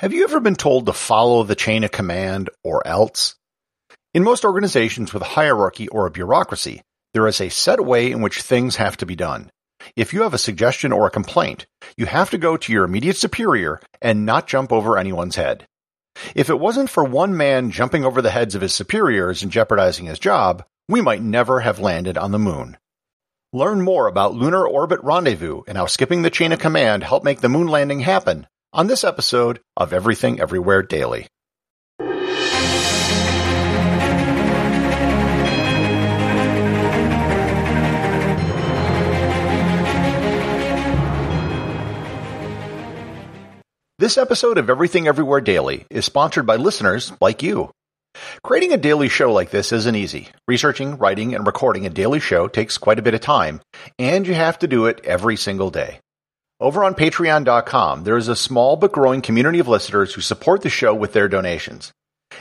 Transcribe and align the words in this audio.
Have 0.00 0.12
you 0.12 0.24
ever 0.24 0.40
been 0.40 0.56
told 0.56 0.84
to 0.84 0.92
follow 0.92 1.42
the 1.42 1.54
chain 1.54 1.82
of 1.82 1.90
command 1.90 2.50
or 2.62 2.86
else? 2.86 3.34
In 4.12 4.24
most 4.24 4.44
organizations 4.44 5.14
with 5.14 5.22
a 5.22 5.32
hierarchy 5.36 5.88
or 5.88 6.04
a 6.04 6.10
bureaucracy, 6.10 6.82
there 7.14 7.26
is 7.26 7.40
a 7.40 7.48
set 7.48 7.82
way 7.82 8.12
in 8.12 8.20
which 8.20 8.42
things 8.42 8.76
have 8.76 8.98
to 8.98 9.06
be 9.06 9.16
done. 9.16 9.50
If 9.96 10.12
you 10.12 10.20
have 10.20 10.34
a 10.34 10.38
suggestion 10.38 10.92
or 10.92 11.06
a 11.06 11.10
complaint, 11.10 11.64
you 11.96 12.04
have 12.04 12.28
to 12.28 12.36
go 12.36 12.58
to 12.58 12.72
your 12.74 12.84
immediate 12.84 13.16
superior 13.16 13.80
and 14.02 14.26
not 14.26 14.46
jump 14.46 14.70
over 14.70 14.98
anyone's 14.98 15.36
head. 15.36 15.66
If 16.34 16.50
it 16.50 16.60
wasn't 16.60 16.90
for 16.90 17.02
one 17.02 17.34
man 17.34 17.70
jumping 17.70 18.04
over 18.04 18.20
the 18.20 18.30
heads 18.30 18.54
of 18.54 18.60
his 18.60 18.74
superiors 18.74 19.42
and 19.42 19.50
jeopardizing 19.50 20.04
his 20.04 20.18
job, 20.18 20.62
we 20.90 21.00
might 21.00 21.22
never 21.22 21.60
have 21.60 21.78
landed 21.78 22.18
on 22.18 22.32
the 22.32 22.38
moon. 22.38 22.76
Learn 23.54 23.80
more 23.80 24.08
about 24.08 24.34
Lunar 24.34 24.68
Orbit 24.68 25.02
Rendezvous 25.02 25.62
and 25.66 25.78
how 25.78 25.86
skipping 25.86 26.20
the 26.20 26.28
chain 26.28 26.52
of 26.52 26.58
command 26.58 27.02
helped 27.02 27.24
make 27.24 27.40
the 27.40 27.48
moon 27.48 27.68
landing 27.68 28.00
happen 28.00 28.46
on 28.76 28.88
this 28.88 29.04
episode 29.04 29.58
of 29.74 29.94
Everything 29.94 30.38
Everywhere 30.38 30.82
Daily. 30.82 31.26
This 43.98 44.18
episode 44.18 44.58
of 44.58 44.68
Everything 44.68 45.08
Everywhere 45.08 45.40
Daily 45.40 45.86
is 45.88 46.04
sponsored 46.04 46.44
by 46.44 46.56
listeners 46.56 47.14
like 47.18 47.42
you. 47.42 47.70
Creating 48.44 48.74
a 48.74 48.76
daily 48.76 49.08
show 49.08 49.32
like 49.32 49.48
this 49.48 49.72
isn't 49.72 49.96
easy. 49.96 50.28
Researching, 50.46 50.98
writing, 50.98 51.34
and 51.34 51.46
recording 51.46 51.86
a 51.86 51.90
daily 51.90 52.20
show 52.20 52.46
takes 52.46 52.76
quite 52.76 52.98
a 52.98 53.02
bit 53.02 53.14
of 53.14 53.22
time, 53.22 53.62
and 53.98 54.26
you 54.26 54.34
have 54.34 54.58
to 54.58 54.68
do 54.68 54.84
it 54.84 55.00
every 55.02 55.36
single 55.36 55.70
day. 55.70 56.00
Over 56.58 56.84
on 56.84 56.94
patreon.com, 56.94 58.04
there 58.04 58.16
is 58.16 58.28
a 58.28 58.36
small 58.36 58.76
but 58.76 58.90
growing 58.90 59.20
community 59.20 59.58
of 59.58 59.68
listeners 59.68 60.14
who 60.14 60.22
support 60.22 60.62
the 60.62 60.70
show 60.70 60.94
with 60.94 61.12
their 61.12 61.28
donations. 61.28 61.92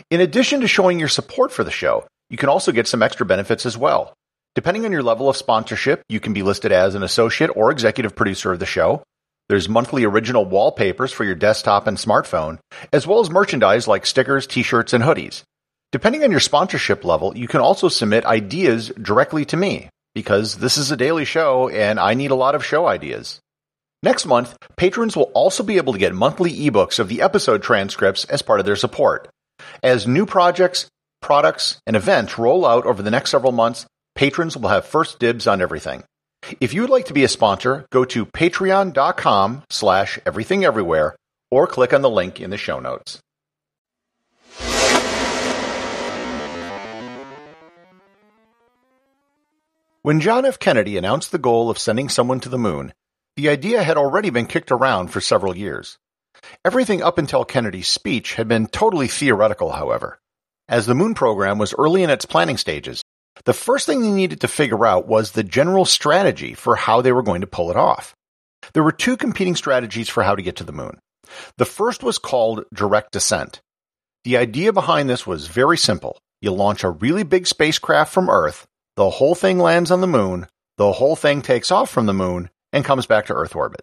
In 0.09 0.21
addition 0.21 0.61
to 0.61 0.69
showing 0.69 0.99
your 0.99 1.09
support 1.09 1.51
for 1.51 1.65
the 1.65 1.71
show, 1.71 2.07
you 2.29 2.37
can 2.37 2.47
also 2.47 2.71
get 2.71 2.87
some 2.87 3.03
extra 3.03 3.25
benefits 3.25 3.65
as 3.65 3.77
well. 3.77 4.13
Depending 4.55 4.85
on 4.85 4.93
your 4.93 5.03
level 5.03 5.29
of 5.29 5.35
sponsorship, 5.35 6.01
you 6.07 6.21
can 6.21 6.31
be 6.31 6.43
listed 6.43 6.71
as 6.71 6.95
an 6.95 7.03
associate 7.03 7.51
or 7.57 7.71
executive 7.71 8.15
producer 8.15 8.53
of 8.53 8.59
the 8.59 8.65
show. 8.65 9.03
There's 9.49 9.67
monthly 9.67 10.05
original 10.05 10.45
wallpapers 10.45 11.11
for 11.11 11.25
your 11.25 11.35
desktop 11.35 11.85
and 11.85 11.97
smartphone, 11.97 12.59
as 12.93 13.05
well 13.05 13.19
as 13.19 13.29
merchandise 13.29 13.85
like 13.85 14.05
stickers, 14.05 14.47
t-shirts, 14.47 14.93
and 14.93 15.03
hoodies. 15.03 15.43
Depending 15.91 16.23
on 16.23 16.31
your 16.31 16.39
sponsorship 16.39 17.03
level, 17.03 17.37
you 17.37 17.49
can 17.49 17.59
also 17.59 17.89
submit 17.89 18.23
ideas 18.23 18.93
directly 19.01 19.43
to 19.45 19.57
me, 19.57 19.89
because 20.13 20.55
this 20.55 20.77
is 20.77 20.89
a 20.89 20.97
daily 20.97 21.25
show 21.25 21.67
and 21.67 21.99
I 21.99 22.13
need 22.13 22.31
a 22.31 22.35
lot 22.35 22.55
of 22.55 22.63
show 22.63 22.87
ideas. 22.87 23.41
Next 24.05 24.27
month, 24.27 24.55
patrons 24.77 25.17
will 25.17 25.31
also 25.33 25.63
be 25.63 25.77
able 25.77 25.93
to 25.93 25.97
get 25.97 26.13
monthly 26.13 26.53
ebooks 26.53 26.99
of 26.99 27.07
the 27.07 27.23
episode 27.23 27.63
transcripts 27.63 28.23
as 28.25 28.43
part 28.43 28.59
of 28.59 28.65
their 28.67 28.75
support. 28.75 29.27
As 29.81 30.05
new 30.05 30.27
projects, 30.27 30.85
products, 31.23 31.79
and 31.87 31.95
events 31.95 32.37
roll 32.37 32.67
out 32.67 32.85
over 32.85 33.01
the 33.01 33.09
next 33.09 33.31
several 33.31 33.51
months, 33.51 33.87
patrons 34.13 34.55
will 34.55 34.69
have 34.69 34.85
first 34.85 35.17
dibs 35.17 35.47
on 35.47 35.59
everything. 35.59 36.03
If 36.61 36.71
you 36.71 36.81
would 36.81 36.91
like 36.91 37.05
to 37.05 37.15
be 37.15 37.23
a 37.23 37.27
sponsor, 37.27 37.87
go 37.91 38.05
to 38.05 38.27
patreon.com 38.27 39.63
slash 39.71 40.19
everythingeverywhere 40.23 41.13
or 41.49 41.65
click 41.65 41.91
on 41.91 42.03
the 42.03 42.07
link 42.07 42.39
in 42.39 42.51
the 42.51 42.57
show 42.57 42.79
notes. 42.79 43.19
When 50.03 50.19
John 50.19 50.45
F. 50.45 50.59
Kennedy 50.59 50.95
announced 50.95 51.31
the 51.31 51.39
goal 51.39 51.71
of 51.71 51.79
sending 51.79 52.09
someone 52.09 52.39
to 52.41 52.49
the 52.49 52.59
moon, 52.59 52.93
the 53.35 53.49
idea 53.49 53.83
had 53.83 53.97
already 53.97 54.29
been 54.29 54.45
kicked 54.45 54.71
around 54.71 55.09
for 55.09 55.19
several 55.19 55.55
years. 55.55 55.97
Everything 56.63 57.01
up 57.01 57.17
until 57.17 57.43
Kennedy's 57.43 57.87
speech 57.87 58.35
had 58.35 58.47
been 58.47 58.67
totally 58.67 59.07
theoretical, 59.07 59.71
however. 59.71 60.19
As 60.67 60.85
the 60.85 60.95
moon 60.95 61.13
program 61.13 61.57
was 61.57 61.75
early 61.77 62.03
in 62.03 62.09
its 62.09 62.25
planning 62.25 62.57
stages, 62.57 63.03
the 63.43 63.53
first 63.53 63.85
thing 63.85 64.01
they 64.01 64.11
needed 64.11 64.41
to 64.41 64.47
figure 64.47 64.85
out 64.85 65.07
was 65.07 65.31
the 65.31 65.43
general 65.43 65.85
strategy 65.85 66.53
for 66.53 66.75
how 66.75 67.01
they 67.01 67.11
were 67.11 67.23
going 67.23 67.41
to 67.41 67.47
pull 67.47 67.69
it 67.69 67.77
off. 67.77 68.15
There 68.73 68.83
were 68.83 68.91
two 68.91 69.17
competing 69.17 69.55
strategies 69.55 70.09
for 70.09 70.23
how 70.23 70.35
to 70.35 70.41
get 70.41 70.55
to 70.57 70.63
the 70.63 70.71
moon. 70.71 70.97
The 71.57 71.65
first 71.65 72.03
was 72.03 72.17
called 72.17 72.63
direct 72.73 73.15
ascent. 73.15 73.61
The 74.23 74.37
idea 74.37 74.73
behind 74.73 75.09
this 75.09 75.27
was 75.27 75.47
very 75.47 75.77
simple. 75.77 76.17
You 76.41 76.51
launch 76.51 76.83
a 76.83 76.89
really 76.89 77.23
big 77.23 77.47
spacecraft 77.47 78.13
from 78.13 78.29
Earth, 78.29 78.65
the 78.95 79.09
whole 79.09 79.35
thing 79.35 79.59
lands 79.59 79.91
on 79.91 80.01
the 80.01 80.07
moon, 80.07 80.47
the 80.77 80.93
whole 80.93 81.15
thing 81.15 81.41
takes 81.41 81.71
off 81.71 81.89
from 81.89 82.05
the 82.05 82.13
moon, 82.13 82.49
and 82.75 82.83
comes 82.83 83.07
back 83.07 83.27
to 83.27 83.33
Earth 83.33 83.55
orbit. 83.55 83.81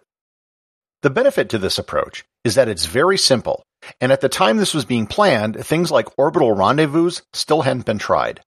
The 1.01 1.09
benefit 1.09 1.49
to 1.49 1.57
this 1.57 1.79
approach 1.79 2.23
is 2.45 2.55
that 2.55 2.69
it's 2.69 2.85
very 2.85 3.17
simple, 3.17 3.63
and 3.99 4.11
at 4.11 4.21
the 4.21 4.29
time 4.29 4.57
this 4.57 4.73
was 4.73 4.85
being 4.85 5.07
planned, 5.07 5.57
things 5.65 5.91
like 5.91 6.17
orbital 6.17 6.53
rendezvous 6.53 7.11
still 7.33 7.63
hadn't 7.63 7.87
been 7.87 7.97
tried. 7.97 8.39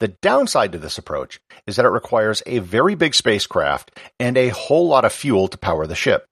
The 0.00 0.08
downside 0.08 0.72
to 0.72 0.78
this 0.78 0.98
approach 0.98 1.38
is 1.66 1.76
that 1.76 1.84
it 1.84 1.90
requires 1.90 2.42
a 2.46 2.58
very 2.58 2.94
big 2.94 3.14
spacecraft 3.14 3.96
and 4.18 4.36
a 4.36 4.48
whole 4.48 4.88
lot 4.88 5.04
of 5.04 5.12
fuel 5.12 5.46
to 5.48 5.58
power 5.58 5.86
the 5.86 5.94
ship. 5.94 6.24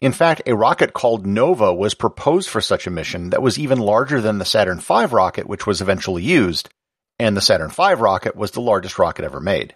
In 0.00 0.12
fact, 0.12 0.42
a 0.46 0.54
rocket 0.54 0.92
called 0.92 1.26
Nova 1.26 1.74
was 1.74 1.94
proposed 1.94 2.48
for 2.48 2.60
such 2.60 2.86
a 2.86 2.90
mission 2.90 3.30
that 3.30 3.42
was 3.42 3.58
even 3.58 3.78
larger 3.78 4.20
than 4.20 4.38
the 4.38 4.44
Saturn 4.44 4.78
V 4.78 5.06
rocket 5.06 5.48
which 5.48 5.66
was 5.66 5.80
eventually 5.80 6.22
used, 6.22 6.70
and 7.18 7.36
the 7.36 7.42
Saturn 7.42 7.70
V 7.70 7.94
rocket 7.94 8.36
was 8.36 8.52
the 8.52 8.60
largest 8.60 8.98
rocket 8.98 9.24
ever 9.24 9.40
made. 9.40 9.74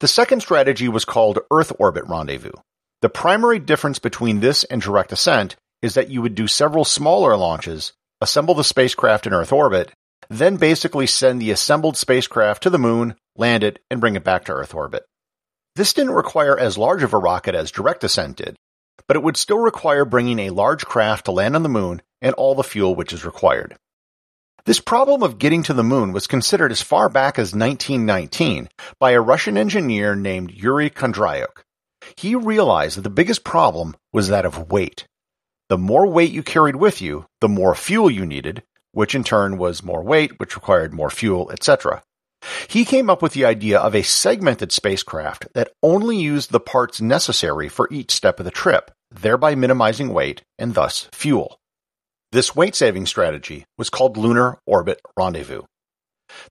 The 0.00 0.08
second 0.08 0.40
strategy 0.40 0.88
was 0.88 1.04
called 1.04 1.38
Earth 1.50 1.72
Orbit 1.78 2.04
Rendezvous. 2.06 2.52
The 3.00 3.08
primary 3.08 3.58
difference 3.58 3.98
between 3.98 4.40
this 4.40 4.64
and 4.64 4.80
direct 4.80 5.12
ascent 5.12 5.56
is 5.82 5.94
that 5.94 6.10
you 6.10 6.22
would 6.22 6.34
do 6.34 6.46
several 6.46 6.84
smaller 6.84 7.36
launches, 7.36 7.92
assemble 8.20 8.54
the 8.54 8.64
spacecraft 8.64 9.26
in 9.26 9.32
Earth 9.32 9.52
orbit, 9.52 9.92
then 10.30 10.56
basically 10.56 11.06
send 11.06 11.40
the 11.40 11.50
assembled 11.50 11.96
spacecraft 11.96 12.62
to 12.62 12.70
the 12.70 12.78
moon, 12.78 13.16
land 13.36 13.64
it, 13.64 13.80
and 13.90 14.00
bring 14.00 14.14
it 14.14 14.24
back 14.24 14.44
to 14.44 14.52
Earth 14.52 14.74
orbit. 14.74 15.04
This 15.74 15.92
didn't 15.92 16.12
require 16.12 16.58
as 16.58 16.78
large 16.78 17.02
of 17.02 17.12
a 17.12 17.18
rocket 17.18 17.54
as 17.54 17.70
direct 17.70 18.04
ascent 18.04 18.36
did, 18.36 18.56
but 19.08 19.16
it 19.16 19.22
would 19.22 19.36
still 19.36 19.58
require 19.58 20.04
bringing 20.04 20.38
a 20.38 20.50
large 20.50 20.84
craft 20.84 21.24
to 21.24 21.32
land 21.32 21.56
on 21.56 21.62
the 21.62 21.68
moon 21.68 22.02
and 22.20 22.34
all 22.34 22.54
the 22.54 22.62
fuel 22.62 22.94
which 22.94 23.12
is 23.12 23.24
required. 23.24 23.76
This 24.64 24.78
problem 24.78 25.24
of 25.24 25.40
getting 25.40 25.64
to 25.64 25.72
the 25.72 25.82
moon 25.82 26.12
was 26.12 26.28
considered 26.28 26.70
as 26.70 26.80
far 26.80 27.08
back 27.08 27.36
as 27.36 27.52
1919 27.52 28.68
by 29.00 29.10
a 29.10 29.20
Russian 29.20 29.58
engineer 29.58 30.14
named 30.14 30.52
Yuri 30.52 30.88
Kondratyuk. 30.88 31.64
He 32.14 32.36
realized 32.36 32.96
that 32.96 33.02
the 33.02 33.10
biggest 33.10 33.42
problem 33.42 33.96
was 34.12 34.28
that 34.28 34.44
of 34.44 34.70
weight. 34.70 35.08
The 35.68 35.78
more 35.78 36.06
weight 36.06 36.30
you 36.30 36.44
carried 36.44 36.76
with 36.76 37.02
you, 37.02 37.26
the 37.40 37.48
more 37.48 37.74
fuel 37.74 38.08
you 38.08 38.24
needed, 38.24 38.62
which 38.92 39.16
in 39.16 39.24
turn 39.24 39.58
was 39.58 39.82
more 39.82 40.02
weight, 40.02 40.38
which 40.38 40.54
required 40.54 40.94
more 40.94 41.10
fuel, 41.10 41.50
etc. 41.50 42.04
He 42.68 42.84
came 42.84 43.10
up 43.10 43.20
with 43.20 43.32
the 43.32 43.44
idea 43.44 43.80
of 43.80 43.96
a 43.96 44.02
segmented 44.02 44.70
spacecraft 44.70 45.48
that 45.54 45.72
only 45.82 46.16
used 46.16 46.52
the 46.52 46.60
parts 46.60 47.00
necessary 47.00 47.68
for 47.68 47.88
each 47.90 48.12
step 48.12 48.38
of 48.38 48.44
the 48.44 48.52
trip, 48.52 48.92
thereby 49.10 49.56
minimizing 49.56 50.12
weight 50.12 50.42
and 50.56 50.74
thus 50.74 51.08
fuel. 51.12 51.58
This 52.32 52.56
weight-saving 52.56 53.04
strategy 53.04 53.66
was 53.76 53.90
called 53.90 54.16
Lunar 54.16 54.58
Orbit 54.64 55.02
Rendezvous. 55.18 55.64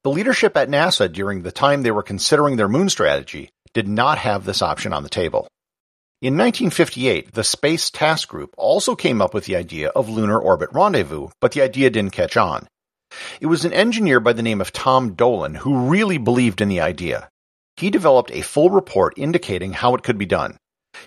The 0.03 0.11
leadership 0.11 0.55
at 0.55 0.69
NASA 0.69 1.11
during 1.11 1.41
the 1.41 1.51
time 1.51 1.81
they 1.81 1.89
were 1.89 2.03
considering 2.03 2.55
their 2.55 2.67
moon 2.67 2.87
strategy 2.87 3.49
did 3.73 3.87
not 3.87 4.19
have 4.19 4.45
this 4.45 4.61
option 4.61 4.93
on 4.93 5.01
the 5.01 5.09
table. 5.09 5.47
In 6.21 6.37
1958, 6.37 7.33
the 7.33 7.43
Space 7.43 7.89
Task 7.89 8.27
Group 8.27 8.53
also 8.59 8.95
came 8.95 9.23
up 9.23 9.33
with 9.33 9.45
the 9.45 9.55
idea 9.55 9.89
of 9.89 10.07
Lunar 10.07 10.37
Orbit 10.37 10.69
Rendezvous, 10.71 11.29
but 11.41 11.53
the 11.53 11.63
idea 11.63 11.89
didn't 11.89 12.13
catch 12.13 12.37
on. 12.37 12.67
It 13.39 13.47
was 13.47 13.65
an 13.65 13.73
engineer 13.73 14.19
by 14.19 14.33
the 14.33 14.43
name 14.43 14.61
of 14.61 14.71
Tom 14.71 15.15
Dolan 15.15 15.55
who 15.55 15.89
really 15.89 16.19
believed 16.19 16.61
in 16.61 16.69
the 16.69 16.81
idea. 16.81 17.27
He 17.75 17.89
developed 17.89 18.29
a 18.29 18.43
full 18.43 18.69
report 18.69 19.15
indicating 19.17 19.73
how 19.73 19.95
it 19.95 20.03
could 20.03 20.19
be 20.19 20.27
done. 20.27 20.57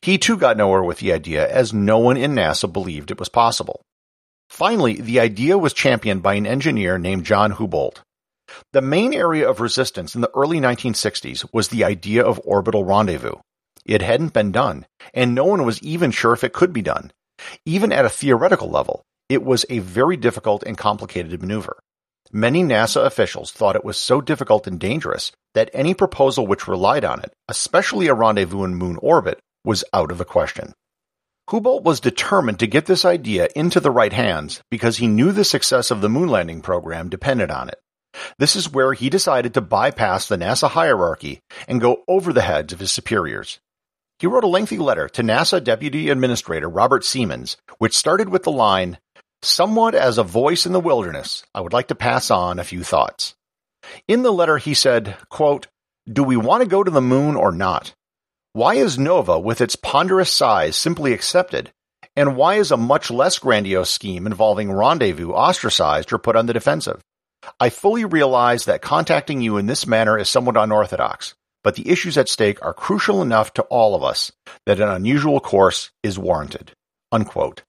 He 0.03 0.19
too 0.19 0.37
got 0.37 0.57
nowhere 0.57 0.83
with 0.83 0.99
the 0.99 1.13
idea 1.13 1.49
as 1.49 1.73
no 1.73 2.01
one 2.01 2.17
in 2.17 2.35
NASA 2.35 2.73
believed 2.73 3.13
it 3.13 3.21
was 3.21 3.29
possible. 3.29 3.81
Finally, 4.49 5.01
the 5.01 5.21
idea 5.21 5.59
was 5.59 5.73
championed 5.73 6.23
by 6.23 6.35
an 6.35 6.47
engineer 6.47 6.99
named 6.99 7.25
John 7.25 7.53
Houbolt. 7.53 8.01
The 8.73 8.83
main 8.83 9.15
area 9.15 9.49
of 9.49 9.61
resistance 9.61 10.15
in 10.15 10.21
the 10.21 10.31
early 10.35 10.61
1960s 10.61 11.47
was 11.53 11.69
the 11.69 11.85
idea 11.85 12.25
of 12.25 12.41
orbital 12.45 12.85
rendezvous. 12.85 13.37
It 13.85 14.03
hadn't 14.03 14.33
been 14.33 14.53
done, 14.53 14.87
and 15.13 15.35
no 15.35 15.45
one 15.45 15.65
was 15.65 15.83
even 15.83 16.11
sure 16.11 16.33
if 16.33 16.45
it 16.45 16.53
could 16.53 16.73
be 16.73 16.83
done. 16.83 17.13
Even 17.67 17.93
at 17.93 18.05
a 18.05 18.11
theoretical 18.11 18.71
level, 18.71 19.03
it 19.29 19.43
was 19.43 19.67
a 19.69 19.81
very 19.81 20.17
difficult 20.17 20.63
and 20.65 20.79
complicated 20.79 21.41
maneuver. 21.41 21.79
Many 22.33 22.63
NASA 22.63 23.05
officials 23.05 23.53
thought 23.53 23.77
it 23.77 23.85
was 23.85 23.97
so 23.97 24.21
difficult 24.21 24.67
and 24.67 24.79
dangerous 24.79 25.33
that 25.55 25.71
any 25.73 25.95
proposal 25.95 26.47
which 26.47 26.69
relied 26.69 27.05
on 27.05 27.21
it, 27.21 27.33
especially 27.49 28.09
a 28.09 28.15
rendezvous 28.15 28.65
in 28.65 28.75
moon 28.75 28.99
orbit, 29.03 29.39
was 29.65 29.85
out 29.93 30.11
of 30.11 30.19
the 30.19 30.25
question. 30.25 30.73
Houbolt 31.49 31.83
was 31.83 32.01
determined 32.01 32.59
to 32.61 32.67
get 32.67 32.87
this 32.87 33.05
idea 33.05 33.49
into 33.55 33.79
the 33.79 33.91
right 33.91 34.13
hands 34.13 34.63
because 34.71 34.97
he 34.97 35.07
knew 35.07 35.31
the 35.31 35.45
success 35.45 35.91
of 35.91 36.01
the 36.01 36.09
moon 36.09 36.29
landing 36.29 36.63
program 36.63 37.11
depended 37.11 37.51
on 37.51 37.69
it. 37.69 37.79
This 38.39 38.57
is 38.57 38.73
where 38.73 38.93
he 38.93 39.11
decided 39.11 39.55
to 39.55 39.61
bypass 39.61 40.27
the 40.27 40.37
NASA 40.37 40.71
hierarchy 40.71 41.41
and 41.69 41.81
go 41.81 42.03
over 42.09 42.33
the 42.33 42.43
heads 42.43 42.73
of 42.73 42.81
his 42.81 42.93
superiors. 42.93 43.61
He 44.19 44.27
wrote 44.27 44.45
a 44.45 44.49
lengthy 44.49 44.79
letter 44.79 45.09
to 45.11 45.23
NASA 45.23 45.63
Deputy 45.63 46.09
Administrator 46.09 46.69
Robert 46.69 47.03
Seamans, 47.03 47.57
which 47.79 47.97
started 47.97 48.29
with 48.29 48.45
the 48.45 48.53
line, 48.53 48.99
Somewhat 49.43 49.95
as 49.95 50.17
a 50.17 50.23
voice 50.23 50.65
in 50.65 50.73
the 50.73 50.81
wilderness, 50.81 51.45
I 51.55 51.61
would 51.61 51.75
like 51.75 51.89
to 51.89 51.95
pass 51.95 52.31
on 52.31 52.59
a 52.59 52.65
few 52.65 52.83
thoughts. 52.83 53.35
In 54.09 54.23
the 54.23 54.33
letter, 54.33 54.57
he 54.57 54.73
said, 54.73 55.19
quote, 55.29 55.67
Do 56.11 56.23
we 56.23 56.39
want 56.39 56.63
to 56.63 56.69
go 56.69 56.83
to 56.83 56.91
the 56.91 57.03
moon 57.03 57.37
or 57.37 57.53
not? 57.53 57.95
Why 58.55 58.75
is 58.75 59.01
Nova, 59.01 59.37
with 59.37 59.61
its 59.61 59.75
ponderous 59.75 60.31
size, 60.31 60.77
simply 60.77 61.13
accepted? 61.13 61.73
And 62.15 62.37
why 62.37 62.55
is 62.55 62.71
a 62.71 62.77
much 62.77 63.11
less 63.11 63.37
grandiose 63.41 63.91
scheme 63.91 64.29
involving 64.29 64.71
rendezvous 64.71 65.33
ostracized 65.33 66.13
or 66.13 66.19
put 66.19 66.37
on 66.37 66.47
the 66.47 66.53
defensive? 66.53 67.01
I 67.59 67.71
fully 67.71 68.05
realize 68.05 68.67
that 68.67 68.81
contacting 68.81 69.41
you 69.41 69.57
in 69.57 69.67
this 69.67 69.89
manner 69.89 70.17
is 70.17 70.29
somewhat 70.29 70.57
unorthodox, 70.57 71.35
but 71.65 71.75
the 71.75 71.91
issues 71.91 72.17
at 72.17 72.29
stake 72.29 72.65
are 72.65 72.73
crucial 72.73 73.23
enough 73.23 73.53
to 73.55 73.63
all 73.63 73.97
of 73.97 74.05
us 74.05 74.31
that 74.67 74.79
an 74.79 74.89
unusual 74.89 75.41
course 75.41 75.91
is 76.05 76.17
warranted. 76.17 76.71
Unquote. 77.11 77.65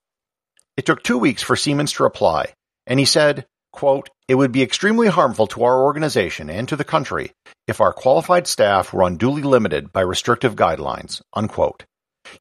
It 0.76 0.86
took 0.86 1.02
two 1.02 1.18
weeks 1.18 1.42
for 1.42 1.56
Seamans 1.56 1.96
to 1.96 2.04
reply, 2.04 2.54
and 2.86 3.00
he 3.00 3.06
said, 3.06 3.44
quote, 3.72 4.08
It 4.28 4.34
would 4.34 4.50
be 4.50 4.62
extremely 4.62 5.06
harmful 5.06 5.46
to 5.48 5.62
our 5.62 5.82
organization 5.82 6.50
and 6.50 6.68
to 6.68 6.76
the 6.76 6.84
country 6.84 7.32
if 7.68 7.80
our 7.80 7.92
qualified 7.92 8.46
staff 8.46 8.92
were 8.92 9.06
unduly 9.06 9.42
limited 9.42 9.92
by 9.92 10.00
restrictive 10.00 10.56
guidelines. 10.56 11.22
Unquote. 11.32 11.84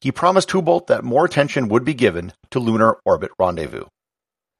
He 0.01 0.11
promised 0.11 0.49
Houbolt 0.49 0.87
that 0.87 1.03
more 1.03 1.25
attention 1.25 1.67
would 1.69 1.85
be 1.85 1.93
given 1.93 2.33
to 2.51 2.59
lunar 2.59 2.97
orbit 3.05 3.31
rendezvous. 3.37 3.85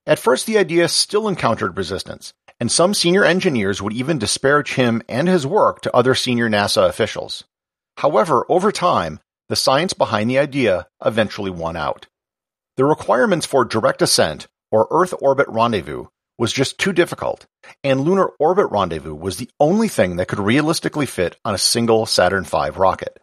At 0.06 0.20
first, 0.20 0.46
the 0.46 0.60
idea 0.60 0.88
still 0.88 1.28
encountered 1.28 1.78
resistance, 1.78 2.32
and 2.60 2.72
some 2.72 2.94
senior 2.94 3.24
engineers 3.24 3.82
would 3.82 3.94
even 3.94 4.20
disparage 4.20 4.74
him 4.76 5.02
and 5.10 5.28
his 5.28 5.48
work 5.48 5.82
to 5.82 5.96
other 5.96 6.14
senior 6.14 6.48
NASA 6.48 6.88
officials. 6.88 7.44
However, 7.98 8.46
over 8.50 8.72
time, 8.72 9.20
the 9.50 9.56
science 9.56 9.94
behind 9.94 10.30
the 10.30 10.38
idea 10.38 10.88
eventually 11.04 11.50
won 11.50 11.76
out. 11.76 12.06
The 12.78 12.86
requirements 12.86 13.48
for 13.48 13.66
direct 13.66 14.04
ascent, 14.04 14.48
or 14.72 14.88
Earth 14.92 15.14
orbit 15.22 15.48
rendezvous, 15.48 16.06
was 16.38 16.52
just 16.52 16.78
too 16.78 16.92
difficult, 16.92 17.46
and 17.84 18.02
lunar 18.02 18.28
orbit 18.40 18.68
rendezvous 18.70 19.16
was 19.16 19.38
the 19.38 19.50
only 19.60 19.88
thing 19.88 20.18
that 20.18 20.28
could 20.28 20.40
realistically 20.40 21.06
fit 21.06 21.38
on 21.46 21.56
a 21.56 21.60
single 21.60 22.06
Saturn 22.06 22.44
V 22.44 22.70
rocket. 22.76 23.20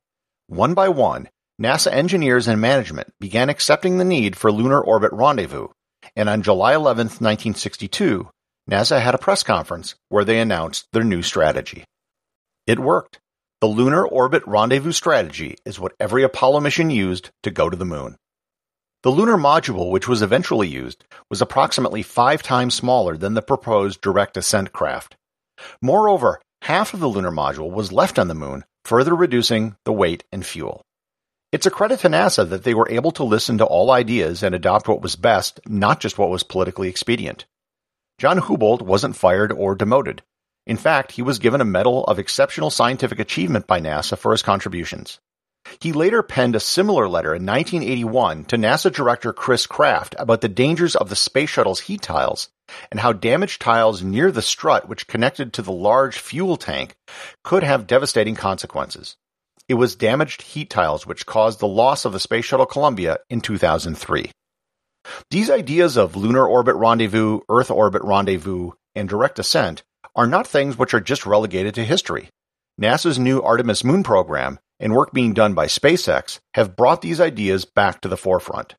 One 0.46 0.74
by 0.74 0.88
one, 0.88 1.28
NASA 1.60 1.92
engineers 1.92 2.48
and 2.48 2.60
management 2.60 3.12
began 3.20 3.48
accepting 3.48 3.98
the 3.98 4.04
need 4.04 4.36
for 4.36 4.50
lunar 4.50 4.80
orbit 4.80 5.12
rendezvous, 5.12 5.68
and 6.16 6.28
on 6.28 6.42
July 6.42 6.74
11, 6.74 7.06
1962, 7.06 8.28
NASA 8.70 9.00
had 9.00 9.14
a 9.14 9.18
press 9.18 9.42
conference 9.42 9.94
where 10.08 10.24
they 10.24 10.38
announced 10.38 10.86
their 10.92 11.04
new 11.04 11.22
strategy. 11.22 11.84
It 12.66 12.78
worked. 12.78 13.18
The 13.60 13.66
lunar 13.66 14.06
orbit 14.06 14.42
rendezvous 14.46 14.92
strategy 14.92 15.56
is 15.64 15.78
what 15.78 15.94
every 16.00 16.22
Apollo 16.22 16.60
mission 16.60 16.90
used 16.90 17.30
to 17.42 17.50
go 17.50 17.68
to 17.68 17.76
the 17.76 17.84
moon. 17.84 18.16
The 19.02 19.10
lunar 19.10 19.36
module 19.36 19.90
which 19.90 20.06
was 20.06 20.22
eventually 20.22 20.68
used 20.68 21.04
was 21.28 21.42
approximately 21.42 22.02
five 22.02 22.40
times 22.40 22.74
smaller 22.74 23.16
than 23.16 23.34
the 23.34 23.42
proposed 23.42 24.00
direct 24.00 24.36
ascent 24.36 24.72
craft. 24.72 25.16
Moreover, 25.80 26.40
half 26.62 26.94
of 26.94 27.00
the 27.00 27.08
lunar 27.08 27.32
module 27.32 27.68
was 27.68 27.90
left 27.90 28.16
on 28.16 28.28
the 28.28 28.34
moon, 28.34 28.64
further 28.84 29.16
reducing 29.16 29.74
the 29.84 29.92
weight 29.92 30.22
and 30.30 30.46
fuel. 30.46 30.82
It's 31.50 31.66
a 31.66 31.70
credit 31.70 31.98
to 32.00 32.08
NASA 32.08 32.48
that 32.48 32.62
they 32.62 32.74
were 32.74 32.88
able 32.88 33.10
to 33.12 33.24
listen 33.24 33.58
to 33.58 33.64
all 33.64 33.90
ideas 33.90 34.44
and 34.44 34.54
adopt 34.54 34.86
what 34.86 35.02
was 35.02 35.16
best, 35.16 35.58
not 35.66 35.98
just 35.98 36.16
what 36.16 36.30
was 36.30 36.44
politically 36.44 36.88
expedient. 36.88 37.44
John 38.18 38.38
Houbolt 38.38 38.82
wasn't 38.82 39.16
fired 39.16 39.50
or 39.50 39.74
demoted. 39.74 40.22
In 40.64 40.76
fact, 40.76 41.10
he 41.10 41.22
was 41.22 41.40
given 41.40 41.60
a 41.60 41.64
Medal 41.64 42.04
of 42.04 42.20
Exceptional 42.20 42.70
Scientific 42.70 43.18
Achievement 43.18 43.66
by 43.66 43.80
NASA 43.80 44.16
for 44.16 44.30
his 44.30 44.42
contributions. 44.42 45.18
He 45.80 45.92
later 45.92 46.22
penned 46.22 46.56
a 46.56 46.60
similar 46.60 47.08
letter 47.08 47.34
in 47.34 47.46
1981 47.46 48.44
to 48.46 48.56
NASA 48.56 48.92
Director 48.92 49.32
Chris 49.32 49.66
Kraft 49.66 50.14
about 50.18 50.40
the 50.40 50.48
dangers 50.48 50.96
of 50.96 51.08
the 51.08 51.16
space 51.16 51.50
shuttle's 51.50 51.80
heat 51.80 52.02
tiles 52.02 52.48
and 52.90 53.00
how 53.00 53.12
damaged 53.12 53.60
tiles 53.60 54.02
near 54.02 54.30
the 54.30 54.42
strut 54.42 54.88
which 54.88 55.06
connected 55.06 55.52
to 55.52 55.62
the 55.62 55.72
large 55.72 56.18
fuel 56.18 56.56
tank 56.56 56.96
could 57.44 57.62
have 57.62 57.86
devastating 57.86 58.34
consequences. 58.34 59.16
It 59.68 59.74
was 59.74 59.96
damaged 59.96 60.42
heat 60.42 60.70
tiles 60.70 61.06
which 61.06 61.26
caused 61.26 61.60
the 61.60 61.68
loss 61.68 62.04
of 62.04 62.12
the 62.12 62.20
Space 62.20 62.44
Shuttle 62.44 62.66
Columbia 62.66 63.18
in 63.30 63.40
2003. 63.40 64.30
These 65.30 65.50
ideas 65.50 65.96
of 65.96 66.16
lunar 66.16 66.46
orbit 66.46 66.74
rendezvous, 66.76 67.40
Earth 67.48 67.70
orbit 67.70 68.02
rendezvous, 68.02 68.72
and 68.94 69.08
direct 69.08 69.38
ascent 69.38 69.82
are 70.14 70.26
not 70.26 70.46
things 70.46 70.76
which 70.76 70.94
are 70.94 71.00
just 71.00 71.26
relegated 71.26 71.74
to 71.74 71.84
history. 71.84 72.28
NASA's 72.80 73.18
new 73.18 73.42
Artemis 73.42 73.84
moon 73.84 74.02
program 74.02 74.58
and 74.82 74.92
work 74.94 75.12
being 75.12 75.32
done 75.32 75.54
by 75.54 75.66
SpaceX 75.66 76.40
have 76.54 76.76
brought 76.76 77.00
these 77.00 77.20
ideas 77.20 77.64
back 77.64 78.00
to 78.00 78.08
the 78.08 78.16
forefront. 78.16 78.74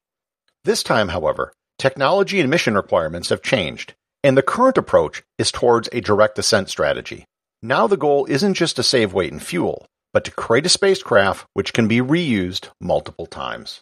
This 0.65 0.83
time, 0.83 1.07
however, 1.07 1.53
technology 1.79 2.41
and 2.41 2.49
mission 2.49 2.75
requirements 2.75 3.29
have 3.29 3.41
changed, 3.41 3.95
and 4.23 4.37
the 4.37 4.43
current 4.43 4.77
approach 4.77 5.23
is 5.37 5.51
towards 5.51 5.89
a 5.91 6.01
direct 6.01 6.37
ascent 6.37 6.69
strategy. 6.69 7.25
Now 7.61 7.87
the 7.87 7.97
goal 7.97 8.25
isn't 8.29 8.55
just 8.55 8.75
to 8.75 8.83
save 8.83 9.13
weight 9.13 9.31
and 9.31 9.41
fuel, 9.41 9.87
but 10.11 10.25
to 10.25 10.31
create 10.31 10.65
a 10.65 10.69
spacecraft 10.69 11.47
which 11.53 11.73
can 11.73 11.87
be 11.87 12.01
reused 12.01 12.69
multiple 12.81 13.25
times. 13.25 13.81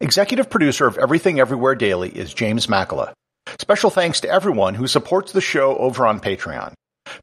Executive 0.00 0.50
producer 0.50 0.86
of 0.86 0.98
Everything 0.98 1.38
Everywhere 1.38 1.76
Daily 1.76 2.08
is 2.08 2.34
James 2.34 2.66
Makkyla. 2.66 3.12
Special 3.58 3.90
thanks 3.90 4.20
to 4.22 4.28
everyone 4.28 4.74
who 4.74 4.88
supports 4.88 5.30
the 5.30 5.40
show 5.40 5.76
over 5.76 6.06
on 6.06 6.18
Patreon. 6.18 6.72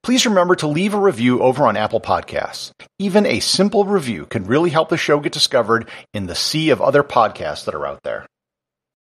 Please 0.04 0.26
remember 0.26 0.56
to 0.56 0.68
leave 0.68 0.94
a 0.94 1.00
review 1.00 1.42
over 1.42 1.66
on 1.66 1.78
Apple 1.78 2.02
Podcasts. 2.02 2.72
Even 2.98 3.26
a 3.26 3.40
simple 3.40 3.86
review 3.86 4.26
can 4.26 4.46
really 4.46 4.70
help 4.70 4.90
the 4.90 4.98
show 4.98 5.20
get 5.20 5.34
discovered 5.34 5.88
in 6.14 6.28
the 6.28 6.36
sea 6.36 6.70
of 6.70 6.82
other 6.82 7.04
podcasts 7.04 7.66
that 7.66 7.76
are 7.76 7.86
out 7.86 8.04
there. 8.04 8.26